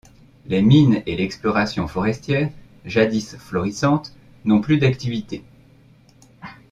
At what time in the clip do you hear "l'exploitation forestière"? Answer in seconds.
1.15-2.49